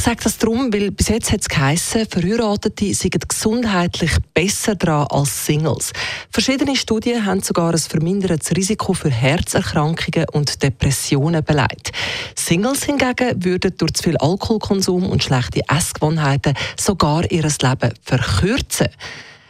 ich 0.00 0.06
sage 0.06 0.24
das 0.24 0.38
darum, 0.38 0.72
weil 0.72 0.90
bis 0.92 1.08
jetzt 1.08 1.30
hat 1.30 1.42
es 1.42 1.48
geheissen, 1.50 2.06
Verheiratete 2.06 2.94
seien 2.94 3.20
gesundheitlich 3.28 4.12
besser 4.32 4.74
dran 4.74 5.06
als 5.10 5.44
Singles. 5.44 5.92
Verschiedene 6.30 6.74
Studien 6.74 7.26
haben 7.26 7.42
sogar 7.42 7.74
ein 7.74 7.78
vermindertes 7.78 8.56
Risiko 8.56 8.94
für 8.94 9.10
Herzerkrankungen 9.10 10.26
und 10.32 10.62
Depressionen 10.62 11.44
beleidigt. 11.44 11.92
Singles 12.34 12.84
hingegen 12.84 13.44
würden 13.44 13.74
durch 13.76 13.92
zu 13.92 14.04
viel 14.04 14.16
Alkoholkonsum 14.16 15.06
und 15.06 15.22
schlechte 15.22 15.60
Essgewohnheiten 15.68 16.54
sogar 16.78 17.30
ihr 17.30 17.42
Leben 17.42 17.92
verkürzen. 18.00 18.88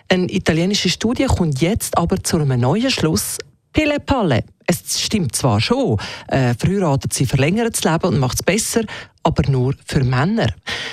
Eine 0.08 0.32
italienische 0.32 0.88
Studie 0.88 1.26
kommt 1.26 1.60
jetzt 1.60 1.96
aber 1.96 2.24
zu 2.24 2.38
einem 2.38 2.58
neuen 2.58 2.90
Schluss. 2.90 3.38
Pille 3.72 4.00
Palle. 4.00 4.42
Es 4.66 5.00
stimmt 5.00 5.34
zwar 5.34 5.60
schon, 5.60 5.96
äh, 6.28 6.54
verheiratet 6.54 7.12
sie 7.12 7.26
verlängert 7.26 7.74
das 7.74 7.84
Leben 7.84 8.14
und 8.14 8.18
macht 8.18 8.36
es 8.36 8.42
besser, 8.42 8.82
aber 9.22 9.48
nur 9.50 9.74
für 9.86 10.02
Männer. 10.02 10.48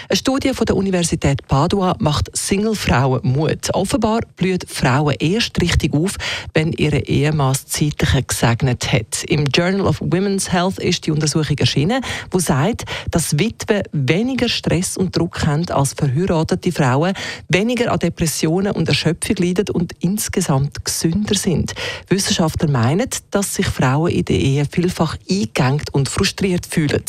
Eine 0.10 0.18
Studie 0.18 0.54
von 0.54 0.66
der 0.66 0.76
Universität 0.76 1.46
Padua 1.48 1.96
macht 2.00 2.30
Single-Frauen 2.36 3.22
Mut. 3.24 3.74
Offenbar 3.74 4.22
blühen 4.36 4.60
Frauen 4.68 5.16
erst 5.20 5.62
richtig 5.62 5.94
auf, 5.94 6.16
wenn 6.54 6.72
ihre 6.74 7.00
Ehemann 7.00 7.54
das 7.54 7.66
Zeitliche 7.66 8.24
gesegnet 8.24 8.92
hat. 8.92 9.24
Im 9.26 9.46
Journal 9.46 9.86
of 9.86 10.00
Women's 10.00 10.52
Health 10.52 10.80
ist 10.80 11.06
die 11.06 11.12
Untersuchung 11.12 11.58
erschienen, 11.58 12.02
wo 12.32 12.40
sagt, 12.40 12.86
dass 13.12 13.38
Witwen 13.38 13.84
weniger 13.92 14.50
Stress 14.50 14.98
und 14.98 15.16
Druck 15.16 15.46
haben 15.46 15.70
als 15.70 15.94
verheiratete 15.94 16.72
Frauen, 16.72 17.14
weniger 17.50 17.92
an 17.92 18.00
Depressionen 18.00 18.72
und 18.74 18.88
Erschöpfung 18.88 19.36
leiden 19.38 19.70
und 19.72 19.94
insgesamt 20.00 20.84
gesünder 20.86 21.36
sind. 21.36 21.74
Wissenschaftler 22.08 22.70
meinen, 22.70 23.10
dass 23.32 23.56
sich 23.56 23.68
Frauen 23.68 24.12
in 24.12 24.26
der 24.26 24.38
Ehe 24.38 24.66
vielfach 24.70 25.18
eingegangen 25.30 25.84
und 25.92 26.10
frustriert 26.10 26.66
fühlen. 26.66 27.04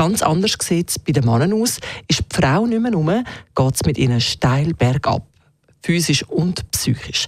Ganz 0.00 0.22
anders 0.22 0.56
sieht 0.62 0.88
es 0.88 0.98
bei 0.98 1.12
den 1.12 1.26
Männern 1.26 1.52
aus. 1.52 1.78
Ist 2.08 2.20
die 2.20 2.34
Frau 2.34 2.64
nicht 2.64 2.80
mehr 2.80 2.90
rum, 2.90 3.22
geht 3.54 3.74
es 3.74 3.84
mit 3.84 3.98
ihnen 3.98 4.18
steil 4.18 4.72
bergab 4.72 5.26
physisch 5.82 6.22
und 6.24 6.70
psychisch. 6.70 7.26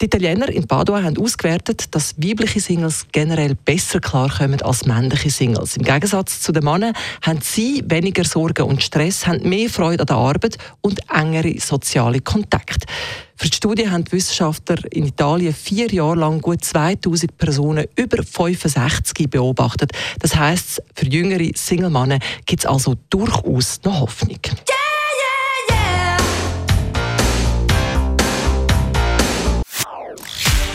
Die 0.00 0.06
Italiener 0.06 0.48
in 0.48 0.66
Padua 0.66 1.02
haben 1.02 1.18
ausgewertet, 1.18 1.94
dass 1.94 2.16
weibliche 2.16 2.58
Singles 2.58 3.04
generell 3.12 3.54
besser 3.54 4.00
klarkommen 4.00 4.62
als 4.62 4.86
männliche 4.86 5.28
Singles. 5.28 5.76
Im 5.76 5.82
Gegensatz 5.82 6.40
zu 6.40 6.52
den 6.52 6.64
Männern 6.64 6.94
haben 7.20 7.40
sie 7.42 7.84
weniger 7.86 8.24
Sorgen 8.24 8.62
und 8.62 8.82
Stress, 8.82 9.26
haben 9.26 9.46
mehr 9.46 9.68
Freude 9.68 10.00
an 10.00 10.06
der 10.06 10.16
Arbeit 10.16 10.56
und 10.80 11.00
engere 11.14 11.60
soziale 11.60 12.22
Kontakte. 12.22 12.86
Für 13.36 13.50
die 13.50 13.56
Studie 13.56 13.90
haben 13.90 14.04
die 14.04 14.12
Wissenschaftler 14.12 14.78
in 14.90 15.04
Italien 15.04 15.52
vier 15.52 15.88
Jahre 15.88 16.16
lang 16.16 16.40
gut 16.40 16.64
2000 16.64 17.36
Personen 17.36 17.84
über 17.94 18.22
65 18.22 19.28
beobachtet. 19.28 19.92
Das 20.18 20.34
heißt, 20.34 20.82
für 20.94 21.06
jüngere 21.08 21.50
Single-Männer 21.54 22.20
gibt 22.46 22.60
es 22.60 22.66
also 22.66 22.94
durchaus 23.10 23.80
noch 23.84 24.00
Hoffnung. 24.00 24.38